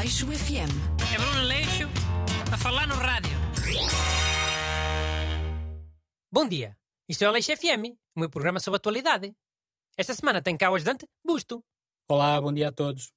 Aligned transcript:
Aleixo 0.00 0.26
FM. 0.28 0.72
É 1.12 1.18
Bruno 1.18 1.42
Leixo 1.42 1.84
a 2.50 2.56
falar 2.56 2.86
no 2.88 2.94
rádio. 2.94 3.36
Bom 6.32 6.48
dia, 6.48 6.74
isto 7.06 7.22
é 7.22 7.26
o 7.26 7.28
Aleixo 7.28 7.54
FM, 7.54 8.00
o 8.16 8.20
meu 8.20 8.30
programa 8.30 8.58
sobre 8.60 8.78
atualidade. 8.78 9.30
Esta 9.98 10.14
semana 10.14 10.40
tem 10.40 10.56
cá 10.56 10.70
o 10.70 10.74
ajudante 10.74 11.06
Busto. 11.22 11.62
Olá, 12.08 12.40
bom 12.40 12.50
dia 12.50 12.68
a 12.68 12.72
todos. 12.72 13.12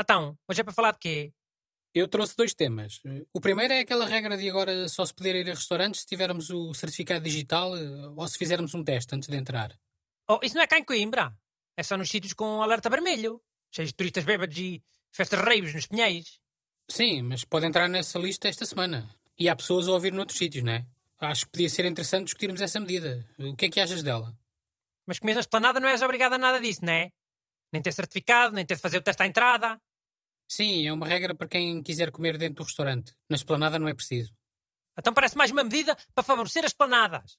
Então, 0.00 0.34
hoje 0.48 0.62
é 0.62 0.64
para 0.64 0.72
falar 0.72 0.92
de 0.92 0.98
quê? 0.98 1.30
Eu 1.92 2.08
trouxe 2.08 2.34
dois 2.34 2.54
temas. 2.54 3.02
O 3.34 3.38
primeiro 3.38 3.74
é 3.74 3.80
aquela 3.80 4.06
regra 4.06 4.34
de 4.38 4.48
agora 4.48 4.88
só 4.88 5.04
se 5.04 5.12
poder 5.12 5.36
ir 5.36 5.50
a 5.50 5.54
restaurantes 5.54 6.00
se 6.00 6.06
tivermos 6.06 6.48
o 6.48 6.72
certificado 6.72 7.22
digital 7.22 7.76
eh, 7.76 8.08
ou 8.16 8.26
se 8.26 8.38
fizermos 8.38 8.72
um 8.74 8.82
teste 8.82 9.14
antes 9.14 9.28
de 9.28 9.36
entrar. 9.36 9.78
Oh, 10.26 10.40
isso 10.42 10.54
não 10.54 10.62
é 10.62 10.66
cá 10.66 10.78
em 10.78 10.84
Coimbra. 10.84 11.36
É 11.76 11.82
só 11.82 11.98
nos 11.98 12.08
sítios 12.08 12.32
com 12.32 12.62
alerta 12.62 12.88
vermelho. 12.88 13.42
Cheios 13.70 13.90
de 13.90 13.94
turistas 13.94 14.24
bêbados 14.24 14.56
e 14.56 14.82
festas 15.18 15.40
reivos 15.40 15.74
nos 15.74 15.86
pinheiros. 15.86 16.40
Sim, 16.88 17.22
mas 17.22 17.44
pode 17.44 17.66
entrar 17.66 17.88
nessa 17.88 18.20
lista 18.20 18.46
esta 18.48 18.64
semana. 18.64 19.12
E 19.36 19.48
há 19.48 19.56
pessoas 19.56 19.88
a 19.88 19.92
ouvir 19.92 20.12
noutros 20.12 20.38
sítios, 20.38 20.62
não 20.62 20.72
é? 20.72 20.86
Acho 21.18 21.44
que 21.44 21.50
podia 21.50 21.68
ser 21.68 21.84
interessante 21.86 22.26
discutirmos 22.26 22.60
essa 22.60 22.78
medida. 22.78 23.28
O 23.36 23.56
que 23.56 23.66
é 23.66 23.68
que 23.68 23.80
achas 23.80 24.00
dela? 24.00 24.32
Mas 25.04 25.18
comer 25.18 25.34
na 25.34 25.40
esplanada 25.40 25.80
não 25.80 25.88
és 25.88 26.02
obrigado 26.02 26.34
a 26.34 26.38
nada 26.38 26.60
disso, 26.60 26.84
não 26.84 26.92
é? 26.92 27.10
Nem 27.72 27.82
ter 27.82 27.92
certificado, 27.92 28.54
nem 28.54 28.64
ter 28.64 28.76
de 28.76 28.80
fazer 28.80 28.98
o 28.98 29.02
teste 29.02 29.20
à 29.20 29.26
entrada. 29.26 29.80
Sim, 30.48 30.86
é 30.86 30.92
uma 30.92 31.06
regra 31.06 31.34
para 31.34 31.48
quem 31.48 31.82
quiser 31.82 32.12
comer 32.12 32.38
dentro 32.38 32.62
do 32.62 32.66
restaurante. 32.66 33.12
Na 33.28 33.34
esplanada 33.34 33.76
não 33.76 33.88
é 33.88 33.94
preciso. 33.94 34.32
Então 34.96 35.12
parece 35.12 35.36
mais 35.36 35.50
uma 35.50 35.64
medida 35.64 35.96
para 36.14 36.22
favorecer 36.22 36.64
as 36.64 36.70
esplanadas. 36.70 37.36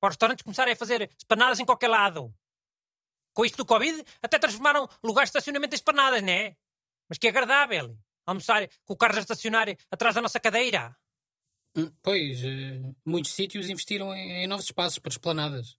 Para 0.00 0.08
os 0.08 0.14
restaurantes 0.14 0.42
começarem 0.42 0.72
a 0.72 0.76
fazer 0.76 1.10
esplanadas 1.18 1.60
em 1.60 1.66
qualquer 1.66 1.88
lado. 1.88 2.34
Com 3.34 3.44
isto 3.44 3.58
do 3.58 3.66
Covid, 3.66 4.02
até 4.22 4.38
transformaram 4.38 4.88
lugares 5.04 5.30
de 5.30 5.36
estacionamento 5.36 5.74
em 5.74 5.76
esplanadas, 5.76 6.22
não 6.22 6.32
é? 6.32 6.56
Mas 7.08 7.18
que 7.18 7.28
agradável. 7.28 7.96
Almoçar 8.26 8.68
com 8.84 8.92
o 8.92 8.96
carro 8.96 9.16
a 9.16 9.20
estacionar 9.20 9.68
atrás 9.90 10.14
da 10.14 10.20
nossa 10.20 10.38
cadeira. 10.38 10.96
Hum, 11.74 11.90
Pois, 12.02 12.42
eh, 12.44 12.80
muitos 13.04 13.32
sítios 13.32 13.68
investiram 13.70 14.14
em, 14.14 14.44
em 14.44 14.46
novos 14.46 14.66
espaços 14.66 14.98
para 14.98 15.10
esplanadas. 15.10 15.78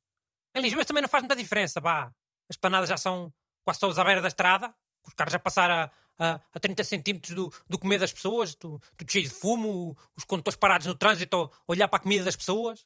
Em 0.55 0.61
Lisboa 0.61 0.86
também 0.86 1.02
não 1.02 1.09
faz 1.09 1.21
muita 1.23 1.36
diferença, 1.36 1.80
vá. 1.80 2.05
As 2.49 2.55
esplanadas 2.55 2.89
já 2.89 2.97
são 2.97 3.31
quase 3.63 3.80
todas 3.80 3.99
à 3.99 4.03
beira 4.03 4.21
da 4.21 4.27
estrada. 4.27 4.73
Os 5.05 5.13
carros 5.13 5.33
a 5.33 5.39
passar 5.39 5.69
a, 5.69 5.91
a, 6.17 6.41
a 6.53 6.59
30 6.59 6.83
centímetros 6.83 7.36
do, 7.36 7.53
do 7.67 7.77
comer 7.80 7.99
das 7.99 8.11
pessoas, 8.11 8.55
tudo, 8.55 8.81
tudo 8.97 9.11
cheio 9.11 9.25
de 9.25 9.33
fumo, 9.33 9.97
os 10.16 10.23
condutores 10.23 10.58
parados 10.58 10.88
no 10.88 10.95
trânsito 10.95 11.52
a 11.67 11.71
olhar 11.71 11.88
para 11.88 11.97
a 11.97 12.02
comida 12.02 12.25
das 12.25 12.36
pessoas. 12.36 12.86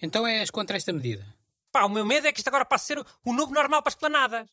Então 0.00 0.26
és 0.26 0.50
contra 0.50 0.76
esta 0.76 0.92
medida? 0.92 1.26
Pá, 1.70 1.84
o 1.84 1.88
meu 1.88 2.04
medo 2.04 2.26
é 2.26 2.32
que 2.32 2.40
isto 2.40 2.48
agora 2.48 2.64
passe 2.64 2.92
a 2.92 2.96
ser 2.96 3.06
o 3.24 3.32
novo 3.32 3.54
normal 3.54 3.82
para 3.82 3.90
as 3.90 3.94
planadas. 3.94 4.48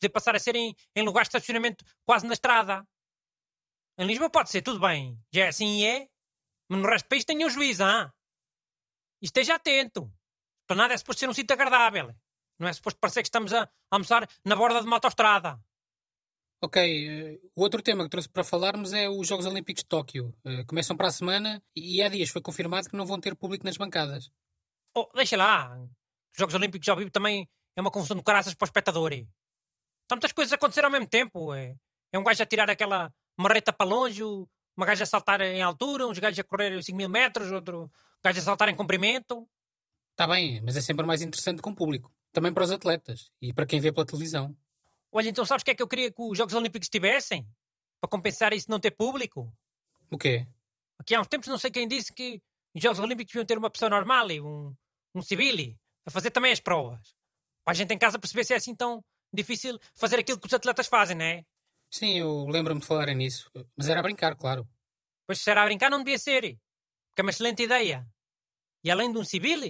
Poder 0.00 0.10
passar 0.10 0.36
a 0.36 0.38
ser 0.38 0.56
em, 0.56 0.74
em 0.94 1.02
lugares 1.02 1.28
de 1.28 1.36
estacionamento 1.36 1.84
quase 2.04 2.26
na 2.26 2.34
estrada. 2.34 2.86
Em 3.98 4.06
Lisboa 4.06 4.30
pode 4.30 4.50
ser, 4.50 4.62
tudo 4.62 4.80
bem. 4.80 5.18
Já 5.32 5.44
é 5.44 5.48
assim 5.48 5.78
e 5.80 5.86
é. 5.86 6.08
Mas 6.68 6.80
no 6.80 6.88
resto 6.88 7.06
do 7.06 7.08
país 7.08 7.24
tenham 7.24 7.48
juízo, 7.48 7.84
ah? 7.84 8.12
E 9.22 9.26
esteja 9.26 9.54
atento. 9.54 10.12
Esplanada 10.62 10.94
é 10.94 10.98
suposto 10.98 11.20
ser 11.20 11.28
um 11.28 11.34
sítio 11.34 11.54
agradável. 11.54 12.14
Não 12.58 12.68
é 12.68 12.72
suposto 12.72 12.98
parecer 12.98 13.22
que 13.22 13.28
estamos 13.28 13.52
a 13.52 13.68
almoçar 13.90 14.28
na 14.44 14.56
borda 14.56 14.80
de 14.80 14.86
uma 14.86 14.96
autostrada. 14.96 15.60
Ok, 16.62 16.82
eh, 16.82 17.40
o 17.54 17.62
outro 17.62 17.82
tema 17.82 18.04
que 18.04 18.10
trouxe 18.10 18.28
para 18.28 18.42
falarmos 18.42 18.92
é 18.92 19.08
os 19.08 19.28
Jogos 19.28 19.46
Olímpicos 19.46 19.82
de 19.82 19.88
Tóquio. 19.88 20.34
Eh, 20.44 20.64
começam 20.64 20.96
para 20.96 21.08
a 21.08 21.12
semana 21.12 21.62
e 21.74 22.02
há 22.02 22.08
dias 22.08 22.30
foi 22.30 22.40
confirmado 22.40 22.88
que 22.88 22.96
não 22.96 23.06
vão 23.06 23.20
ter 23.20 23.36
público 23.36 23.64
nas 23.64 23.76
bancadas. 23.76 24.30
Oh, 24.94 25.08
deixa 25.14 25.36
lá. 25.36 25.78
Os 25.78 26.38
Jogos 26.38 26.54
Olímpicos 26.54 26.88
ao 26.88 26.96
vivo 26.96 27.10
também 27.10 27.48
é 27.76 27.80
uma 27.80 27.90
confusão 27.90 28.16
de 28.16 28.22
caraças 28.22 28.54
para 28.54 28.64
o 28.64 28.68
espectador. 28.68 29.12
Estão 30.06 30.16
muitas 30.16 30.32
coisas 30.32 30.52
a 30.52 30.56
acontecer 30.56 30.84
ao 30.84 30.90
mesmo 30.90 31.08
tempo. 31.08 31.52
É, 31.52 31.74
é 32.12 32.18
um 32.18 32.22
gajo 32.22 32.40
a 32.40 32.46
tirar 32.46 32.70
aquela 32.70 33.12
marreta 33.36 33.72
para 33.72 33.86
longe, 33.86 34.22
uma 34.22 34.86
gaja 34.86 35.02
a 35.02 35.06
saltar 35.06 35.40
em 35.40 35.60
altura, 35.60 36.06
uns 36.06 36.20
gajos 36.20 36.38
a 36.38 36.44
correr 36.44 36.80
5 36.80 36.96
mil 36.96 37.08
metros, 37.08 37.50
outro 37.50 37.90
gajo 38.22 38.38
a 38.38 38.42
saltar 38.42 38.68
em 38.68 38.76
comprimento. 38.76 39.48
Está 40.12 40.28
bem, 40.28 40.60
mas 40.62 40.76
é 40.76 40.80
sempre 40.80 41.04
mais 41.04 41.22
interessante 41.22 41.60
com 41.60 41.70
o 41.70 41.74
público. 41.74 42.14
Também 42.32 42.52
para 42.52 42.62
os 42.62 42.70
atletas 42.70 43.32
e 43.42 43.52
para 43.52 43.66
quem 43.66 43.80
vê 43.80 43.90
pela 43.90 44.06
televisão. 44.06 44.56
Olha, 45.10 45.28
então 45.28 45.44
sabes 45.44 45.62
o 45.62 45.64
que 45.64 45.72
é 45.72 45.74
que 45.74 45.82
eu 45.82 45.88
queria 45.88 46.12
que 46.12 46.22
os 46.22 46.38
Jogos 46.38 46.54
Olímpicos 46.54 46.88
tivessem? 46.88 47.44
Para 48.00 48.08
compensar 48.08 48.52
isso 48.52 48.66
de 48.66 48.70
não 48.70 48.78
ter 48.78 48.92
público? 48.92 49.52
O 50.08 50.16
quê? 50.16 50.46
Aqui 51.00 51.16
há 51.16 51.20
uns 51.20 51.26
tempos 51.26 51.48
não 51.48 51.58
sei 51.58 51.70
quem 51.70 51.88
disse 51.88 52.12
que 52.12 52.40
os 52.72 52.80
Jogos 52.80 53.00
Olímpicos 53.00 53.32
deviam 53.32 53.44
ter 53.44 53.58
uma 53.58 53.70
pessoa 53.70 53.90
normal, 53.90 54.28
um, 54.40 54.72
um 55.16 55.20
civil, 55.20 55.76
a 56.04 56.10
fazer 56.12 56.30
também 56.30 56.52
as 56.52 56.60
provas. 56.60 57.16
Para 57.64 57.72
a 57.72 57.74
gente 57.74 57.92
em 57.92 57.98
casa 57.98 58.18
perceber 58.20 58.44
se 58.44 58.52
é 58.52 58.56
assim 58.56 58.74
tão 58.74 59.02
difícil 59.36 59.78
fazer 59.94 60.18
aquilo 60.18 60.40
que 60.40 60.46
os 60.46 60.54
atletas 60.54 60.86
fazem, 60.86 61.16
não 61.16 61.24
é? 61.24 61.44
Sim, 61.90 62.18
eu 62.18 62.46
lembro-me 62.48 62.80
de 62.80 62.86
falarem 62.86 63.14
nisso. 63.14 63.50
Mas 63.76 63.88
era 63.88 64.00
a 64.00 64.02
brincar, 64.02 64.34
claro. 64.36 64.68
Pois 65.26 65.40
se 65.40 65.50
era 65.50 65.62
a 65.62 65.64
brincar 65.64 65.90
não 65.90 65.98
devia 66.02 66.18
ser. 66.18 66.58
Porque 67.08 67.20
é 67.20 67.22
uma 67.22 67.30
excelente 67.30 67.62
ideia. 67.62 68.06
E 68.82 68.90
além 68.90 69.12
de 69.12 69.18
um 69.18 69.24
civil, 69.24 69.60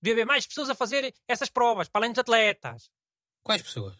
devia 0.00 0.14
haver 0.14 0.26
mais 0.26 0.46
pessoas 0.46 0.70
a 0.70 0.74
fazer 0.74 1.14
essas 1.26 1.50
provas, 1.50 1.88
para 1.88 2.00
além 2.00 2.12
dos 2.12 2.20
atletas. 2.20 2.90
Quais 3.42 3.62
pessoas? 3.62 3.96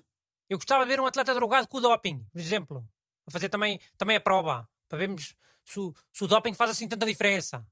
Eu 0.48 0.58
gostava 0.58 0.84
de 0.84 0.90
ver 0.90 1.00
um 1.00 1.06
atleta 1.06 1.34
drogado 1.34 1.66
com 1.68 1.78
o 1.78 1.80
doping, 1.80 2.24
por 2.32 2.38
exemplo. 2.38 2.88
A 3.26 3.30
fazer 3.30 3.48
também, 3.48 3.80
também 3.96 4.16
a 4.16 4.20
prova. 4.20 4.68
Para 4.88 4.98
vermos 4.98 5.34
se 5.64 5.80
o, 5.80 5.94
se 6.12 6.24
o 6.24 6.26
doping 6.26 6.54
faz 6.54 6.70
assim 6.70 6.86
tanta 6.86 7.06
diferença. 7.06 7.66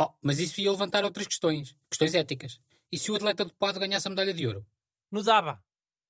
Oh, 0.00 0.12
mas 0.22 0.38
isso 0.38 0.60
ia 0.60 0.70
levantar 0.70 1.04
outras 1.04 1.26
questões. 1.26 1.76
Questões 1.90 2.14
éticas. 2.14 2.60
E 2.90 2.98
se 2.98 3.10
o 3.10 3.16
atleta 3.16 3.44
dopado 3.44 3.80
ganhasse 3.80 4.06
a 4.06 4.10
medalha 4.10 4.32
de 4.32 4.46
ouro? 4.46 4.66
Não 5.10 5.22
dava. 5.22 5.62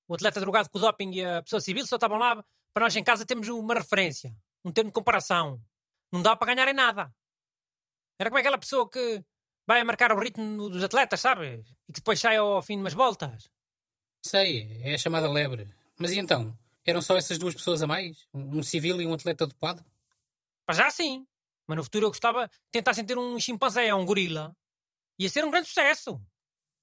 O 0.08 0.14
atleta 0.14 0.40
drogado 0.40 0.68
com 0.68 0.78
o 0.78 0.80
doping 0.80 1.12
e 1.12 1.24
a 1.24 1.42
pessoa 1.42 1.60
civil 1.60 1.86
só 1.86 1.96
estavam 1.96 2.18
lá 2.18 2.44
para 2.72 2.84
nós 2.84 2.96
em 2.96 3.04
casa 3.04 3.26
termos 3.26 3.48
uma 3.48 3.74
referência. 3.74 4.34
Um 4.64 4.72
termo 4.72 4.90
de 4.90 4.94
comparação. 4.94 5.60
Não 6.10 6.22
dá 6.22 6.36
para 6.36 6.54
ganhar 6.54 6.68
em 6.68 6.74
nada. 6.74 7.12
Era 8.18 8.30
como 8.30 8.38
aquela 8.38 8.58
pessoa 8.58 8.88
que 8.88 9.24
vai 9.66 9.80
a 9.80 9.84
marcar 9.84 10.12
o 10.12 10.20
ritmo 10.20 10.68
dos 10.68 10.82
atletas, 10.82 11.20
sabe? 11.20 11.64
E 11.88 11.92
que 11.92 12.00
depois 12.00 12.20
sai 12.20 12.36
ao 12.36 12.62
fim 12.62 12.76
de 12.76 12.82
umas 12.82 12.94
voltas. 12.94 13.50
Sei, 14.24 14.80
é 14.82 14.94
a 14.94 14.98
chamada 14.98 15.30
lebre. 15.30 15.68
Mas 15.98 16.12
e 16.12 16.18
então? 16.18 16.56
Eram 16.84 17.00
só 17.00 17.16
essas 17.16 17.38
duas 17.38 17.54
pessoas 17.54 17.82
a 17.82 17.86
mais? 17.86 18.26
Um 18.34 18.62
civil 18.62 19.00
e 19.00 19.06
um 19.06 19.14
atleta 19.14 19.46
dopado? 19.46 19.84
Para 20.66 20.76
já 20.76 20.90
sim. 20.90 21.26
Mas 21.66 21.76
no 21.76 21.84
futuro 21.84 22.06
eu 22.06 22.10
gostava 22.10 22.48
de 22.48 22.54
tentar 22.70 22.94
sentir 22.94 23.16
um 23.16 23.38
chimpanzé 23.38 23.92
ou 23.94 24.00
um 24.00 24.04
gorila. 24.04 24.54
Ia 25.18 25.28
ser 25.28 25.44
um 25.44 25.50
grande 25.50 25.68
sucesso. 25.68 26.20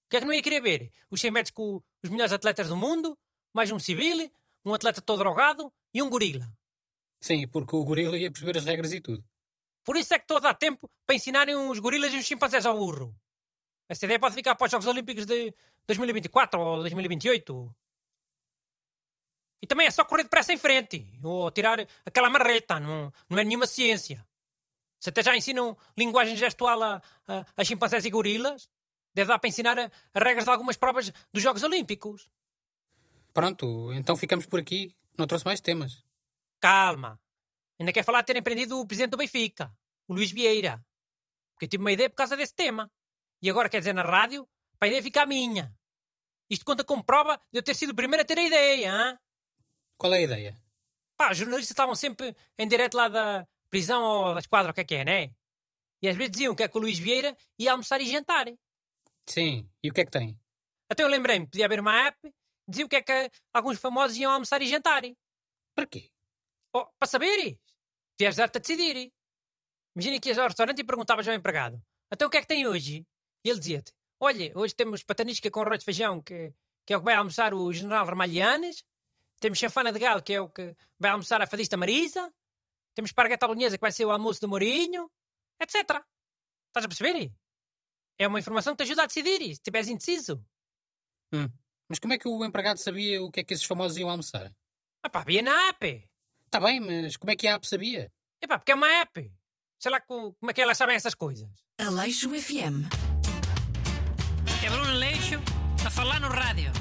O 0.09 0.12
que 0.12 0.18
é 0.18 0.22
que 0.22 0.25
não 0.25 0.34
ia 0.34 0.42
querer 0.42 0.59
ver? 0.59 0.92
Os 1.12 1.22
100 1.22 1.30
metros 1.30 1.52
com 1.52 1.84
os 2.02 2.09
melhores 2.09 2.34
atletas 2.34 2.68
do 2.68 2.75
mundo, 2.75 3.16
mais 3.53 3.72
um 3.72 3.78
civil, 3.78 4.28
um 4.66 4.74
atleta 4.74 5.00
todo 5.03 5.20
drogado 5.20 5.72
e 5.94 6.02
um 6.02 6.09
gorila. 6.09 6.52
Sim, 7.22 7.47
porque 7.47 7.75
o 7.75 7.84
gorila 7.84 8.18
ia 8.18 8.31
perceber 8.31 8.58
as 8.58 8.66
regras 8.66 8.92
e 8.92 9.00
tudo. 9.00 9.24
Por 9.84 9.96
isso 9.96 10.12
é 10.16 10.18
que 10.18 10.25
todo 10.25 10.47
há 10.47 10.53
tempo 10.56 10.90
para 11.06 11.16
ensinarem 11.16 11.56
os 11.56 11.78
gorilas 11.78 12.12
e 12.12 12.18
os 12.18 12.25
chimpanzés 12.25 12.66
ao 12.66 12.75
burro. 12.75 13.16
Essa 13.88 14.06
ideia 14.06 14.20
pode 14.20 14.34
ficar 14.34 14.56
para 14.56 14.66
os 14.66 14.72
Jogos 14.72 14.88
Olímpicos 14.88 15.28
de 15.28 15.53
2024 15.86 16.59
ou 16.59 16.78
2028. 16.78 17.76
E 19.62 19.68
também 19.68 19.86
é 19.86 19.91
só 19.91 20.03
correr 20.03 20.24
depressa 20.24 20.52
em 20.52 20.58
frente, 20.58 21.06
ou 21.24 21.52
tirar 21.52 21.88
aquela 22.03 22.31
marreta, 22.31 22.80
não, 22.80 23.14
não 23.30 23.38
é 23.38 23.44
nenhuma 23.44 23.68
ciência. 23.68 24.28
Se 25.00 25.09
até 25.12 25.22
já 25.22 25.38
ensinam 25.38 25.78
linguagem 25.96 26.36
gestual 26.36 26.81
a, 26.81 27.02
a, 27.28 27.46
a 27.56 27.64
chimpanzés 27.64 28.03
e 28.06 28.09
gorilas, 28.09 28.68
deve 29.14 29.28
dar 29.28 29.40
para 29.40 29.50
ensinar 29.50 29.78
a, 29.78 29.92
a 30.14 30.20
regras 30.20 30.46
de 30.46 30.52
algumas 30.52 30.78
provas 30.78 31.12
dos 31.31 31.44
Jogos 31.44 31.64
Olímpicos. 31.64 32.30
Pronto, 33.34 33.94
então 33.94 34.16
ficamos 34.16 34.46
por 34.46 34.59
aqui. 34.59 34.96
Não 35.18 35.28
trouxe 35.28 35.46
mais 35.46 35.62
temas. 35.62 36.03
Calma. 36.59 37.20
Ainda 37.80 37.94
quer 37.94 38.03
falar 38.03 38.22
de 38.22 38.28
terem 38.28 38.44
prendido 38.44 38.80
o 38.80 38.86
presidente 38.86 39.12
do 39.12 39.18
Benfica, 39.18 39.74
o 40.08 40.14
Luís 40.14 40.31
Vieira. 40.31 40.84
Porque 41.53 41.66
eu 41.66 41.70
tive 41.70 41.84
uma 41.84 41.92
ideia 41.92 42.09
por 42.09 42.16
causa 42.16 42.36
desse 42.36 42.53
tema. 42.53 42.92
E 43.42 43.50
agora 43.50 43.70
quer 43.70 43.80
dizer 43.80 43.94
na 43.94 44.02
rádio, 44.02 44.47
para 44.78 44.88
a 44.88 44.90
ideia 44.90 45.03
ficar 45.03 45.26
minha. 45.26 45.74
Isto 46.50 46.66
conta 46.66 46.84
como 46.84 47.03
prova 47.03 47.40
de 47.52 47.59
eu 47.59 47.64
ter 47.64 47.76
sido 47.76 47.91
o 47.91 47.96
primeiro 47.96 48.24
a 48.24 48.26
ter 48.26 48.38
a 48.38 48.44
ideia, 48.44 48.88
hein? 48.88 49.17
Qual 49.97 50.14
é 50.14 50.17
a 50.17 50.22
ideia? 50.22 50.61
Pá, 51.16 51.32
os 51.32 51.38
jornalistas 51.38 51.72
estavam 51.72 51.96
sempre 51.96 52.35
em 52.58 52.67
direto 52.67 52.96
lá 52.96 53.08
da 53.08 53.47
prisão 53.70 54.02
ou 54.02 54.34
da 54.34 54.40
esquadra, 54.40 54.72
o 54.72 54.73
que 54.73 54.82
é 54.82 54.85
que 54.85 54.96
é, 54.96 55.06
né? 55.06 55.32
E 56.02 56.08
às 56.08 56.16
vezes 56.16 56.32
diziam 56.32 56.56
que 56.56 56.64
é 56.64 56.67
que 56.67 56.78
o 56.78 56.82
Luís 56.82 56.97
Vieira 56.97 57.35
ia 57.58 57.72
almoçar 57.72 58.02
e 58.02 58.09
jantar. 58.09 58.47
Sim, 59.29 59.70
e 59.84 59.90
o 59.90 59.93
que 59.93 60.02
é 60.02 60.05
que 60.05 60.11
tem? 60.11 60.40
Até 60.90 61.03
eu 61.03 61.08
lembrei-me, 61.08 61.46
podia 61.46 61.66
haver 61.66 61.79
uma 61.79 62.08
app, 62.08 62.17
dizia 62.67 62.85
o 62.85 62.90
que 62.90 62.96
é 62.96 63.02
que 63.02 63.31
alguns 63.53 63.79
famosos 63.79 64.17
iam 64.17 64.31
almoçar 64.31 64.59
e 64.61 64.67
jantar. 64.67 65.03
Para 65.76 65.85
quê? 65.85 66.09
Oh, 66.76 66.87
para 66.97 67.08
saberes. 67.08 67.58
Podia 68.17 68.29
ajudar-te 68.29 68.58
a 68.58 68.61
decidir. 68.61 69.14
Imagina 69.96 70.20
que 70.20 70.29
ias 70.29 70.37
ao 70.40 70.47
restaurante 70.47 70.79
e 70.79 70.84
perguntavas 70.84 71.28
ao 71.28 71.35
empregado, 71.35 71.81
então 72.11 72.28
o 72.28 72.31
que 72.31 72.37
é 72.37 72.41
que 72.41 72.47
tem 72.47 72.67
hoje? 72.67 73.05
E 73.43 73.49
ele 73.49 73.59
dizia-te, 73.59 73.93
olha, 74.20 74.52
hoje 74.55 74.73
temos 74.73 75.03
patanisca 75.03 75.49
com 75.52 75.61
arroz 75.61 75.79
de 75.79 75.85
feijão, 75.85 76.22
que, 76.22 76.53
que 76.85 76.93
é 76.93 76.97
o 76.97 76.99
que 76.99 77.05
vai 77.05 77.16
almoçar 77.16 77.53
o 77.53 77.72
general 77.72 78.05
Ramalhianes, 78.05 78.84
temos 79.40 79.59
chanfana 79.59 79.91
de 79.91 79.99
galo, 79.99 80.23
que 80.23 80.34
é 80.34 80.41
o 80.41 80.49
que 80.49 80.75
vai 80.97 81.11
almoçar 81.11 81.41
a 81.41 81.47
fadista 81.47 81.78
Marisa, 81.78 82.34
temos 82.96 83.09
esparguete 83.09 83.46
à 83.46 83.47
bolonhesa, 83.47 83.78
que 83.78 83.82
vai 83.82 83.91
ser 83.91 84.05
o 84.05 84.11
almoço 84.11 84.41
do 84.41 84.47
Mourinho, 84.47 85.09
etc. 85.59 85.75
Estás 86.67 86.85
a 86.85 86.87
perceber? 86.87 87.32
É 88.20 88.28
uma 88.28 88.38
informação 88.38 88.76
que 88.76 88.84
te 88.84 88.88
ajuda 88.88 89.04
a 89.04 89.06
decidir, 89.06 89.40
se 89.40 89.52
estiveres 89.52 89.88
indeciso. 89.88 90.44
Hum. 91.34 91.50
Mas 91.88 92.00
como 92.00 92.14
é 92.14 92.18
que 92.18 92.28
o 92.28 92.44
empregado 92.44 92.78
sabia 92.78 93.24
o 93.24 93.32
que 93.32 93.40
é 93.40 93.44
que 93.46 93.54
esses 93.54 93.66
famosos 93.66 93.98
iam 93.98 94.10
almoçar? 94.10 94.54
Ah 95.02 95.10
pá, 95.10 95.24
via 95.24 95.42
na 95.42 95.70
app. 95.70 96.06
Está 96.46 96.60
bem, 96.60 96.82
mas 96.82 97.16
como 97.16 97.32
é 97.32 97.36
que 97.38 97.48
a 97.48 97.56
app 97.56 97.66
sabia? 97.66 98.12
É 98.42 98.48
pá, 98.48 98.60
porque 98.60 98.74
é 98.74 98.76
uma 98.76 98.92
app. 98.92 99.32
Sei 99.80 99.90
lá 99.90 100.02
como 100.02 100.36
é 100.50 100.54
que 100.54 100.62
elas 100.62 100.78
sabem 100.78 100.98
essas 100.98 101.16
coisas. 101.16 101.50
Aleixo 101.78 102.30
FM. 102.30 102.92
É 104.66 104.70
Bruno 104.70 104.94
Leixo 104.96 105.40
a 105.86 105.90
falar 105.90 106.20
no 106.20 106.28
rádio. 106.28 106.74